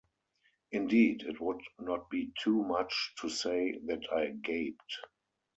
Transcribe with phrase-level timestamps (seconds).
[0.71, 4.97] Indeed, it would not be too much to say that I gaped.